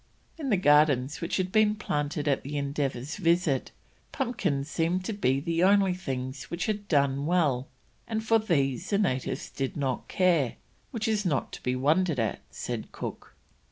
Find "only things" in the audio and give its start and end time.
5.63-6.45